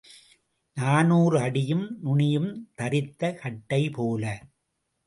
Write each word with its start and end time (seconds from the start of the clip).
நாநூறு 0.77 1.37
அடியும் 1.39 1.85
நுனியும் 2.03 2.51
தறித்த 2.77 3.33
கட்டை 3.35 3.89
போல. 3.89 4.23